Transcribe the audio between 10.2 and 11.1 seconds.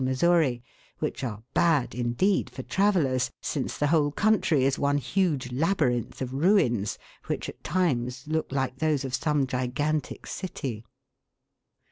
city (Fig.